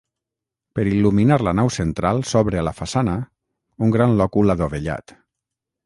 [0.77, 3.17] Per il·luminar la nau central s'obre a la façana,
[3.89, 5.17] un gran lòcul adovellat.